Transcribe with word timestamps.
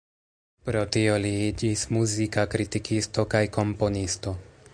Pro 0.69 0.79
tio 0.95 1.17
li 1.25 1.33
iĝis 1.49 1.83
muzika 1.97 2.47
kritikisto 2.55 3.27
kaj 3.37 3.45
komponisto. 3.61 4.37